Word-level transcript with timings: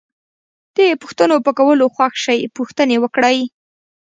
د 0.77 0.79
پوښتنو 1.01 1.35
په 1.45 1.51
کولو 1.59 1.85
خوښ 1.95 2.13
شئ 2.25 2.41
پوښتنې 2.57 2.97
وکړئ. 3.03 3.39